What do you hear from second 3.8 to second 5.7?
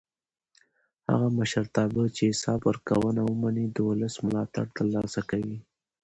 ولس ملاتړ تر لاسه کوي